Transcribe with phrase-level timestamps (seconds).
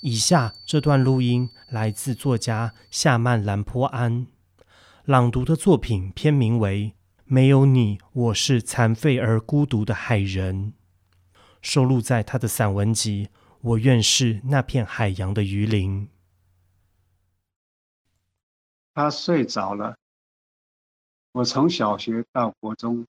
[0.00, 4.28] 以下这段录音来自作家夏曼兰坡安
[5.04, 10.72] 朗读的作品，篇名为《没有你，我是残废而孤独的海人》，
[11.60, 13.26] 收录在他的散文集
[13.60, 16.06] 《我愿是那片海洋的鱼鳞》。
[18.94, 19.96] 他睡着了。
[21.32, 23.06] 我从小学到国中，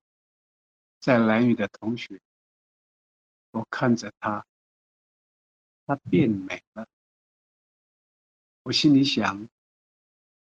[1.00, 2.20] 在蓝屿的同学，
[3.52, 4.46] 我看着他。
[5.90, 6.88] 她变美了，
[8.61, 9.50] 我心里想，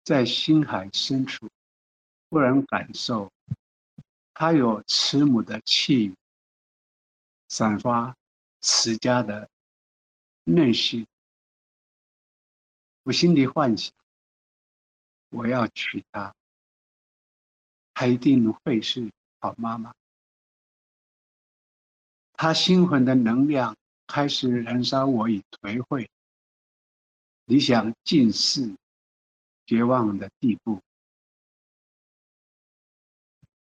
[0.04, 1.48] 在心海深处，
[2.30, 3.32] 忽然感受，
[4.34, 6.16] 她有慈母的气，
[7.48, 8.18] 散发
[8.62, 9.48] 慈家的
[10.46, 11.08] 嫩息。
[13.04, 13.94] 我心里幻想，
[15.30, 16.34] 我要娶她，
[17.94, 19.94] 她一定会是好妈妈。
[22.34, 23.78] 她心魂的能量。
[24.12, 26.10] 开始燃烧，我已颓废，
[27.46, 28.76] 理想尽逝，
[29.68, 30.82] 绝望的地步。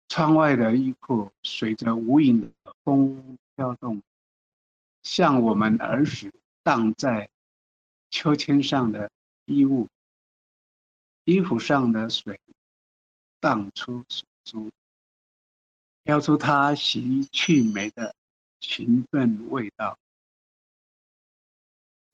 [0.09, 4.03] 窗外的衣裤随着无影的风飘动，
[5.03, 6.33] 像我们儿时
[6.63, 7.29] 荡在
[8.09, 9.09] 秋千上的
[9.45, 9.87] 衣物，
[11.23, 12.37] 衣服上的水
[13.39, 14.69] 荡出水珠，
[16.03, 18.13] 飘出它洗去霉的
[18.59, 19.97] 勤奋味道。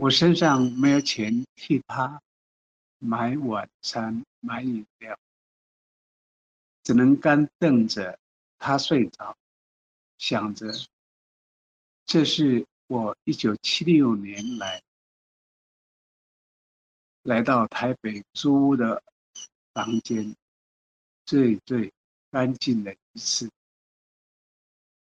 [0.01, 2.19] 我身上没有钱替他
[2.97, 5.15] 买晚餐、买饮料，
[6.81, 8.17] 只能干瞪着
[8.57, 9.37] 他睡着，
[10.17, 10.73] 想着
[12.07, 14.81] 这是我一九七六年来
[17.21, 19.03] 来到台北租屋的
[19.71, 20.35] 房间
[21.27, 21.93] 最最
[22.31, 23.51] 干净的一次，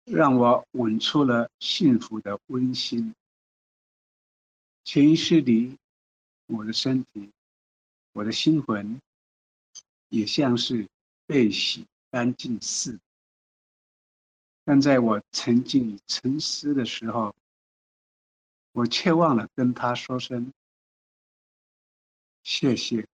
[0.06, 3.14] 让我闻出了幸福的温馨。
[4.88, 5.78] 潜意识里，
[6.46, 7.30] 我的身体，
[8.14, 9.02] 我的心魂，
[10.08, 10.88] 也像是
[11.26, 13.00] 被洗干净似的。
[14.64, 17.36] 但在我沉浸沉思的时候，
[18.72, 20.54] 我却忘了跟他说声
[22.44, 23.06] 谢谢，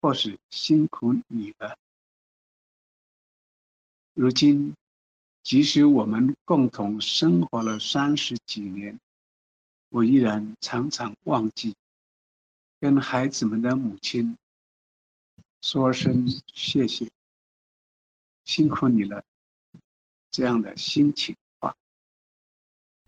[0.00, 1.78] 或是辛苦你了。
[4.12, 4.74] 如今，
[5.44, 8.98] 即使我们共同生活了三十几年。
[9.90, 11.74] 我依然常常忘记
[12.80, 14.36] 跟孩子们的母亲
[15.62, 17.08] 说声谢谢，
[18.44, 19.24] 辛苦你了，
[20.30, 21.74] 这样的心情话。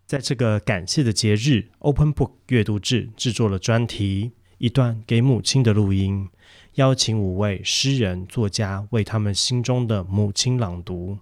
[0.07, 6.29] 在这个感谢的节日，Open Book 阅读制制作了专题《一段给母亲的录音》，
[6.75, 11.19] 邀请五位诗人作家为他们心中的母亲朗读。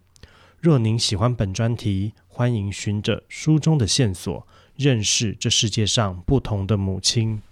[0.60, 4.46] 若您喜欢本专题，欢迎循着书中的线索。
[4.78, 7.42] 认识这世界上不同的母亲。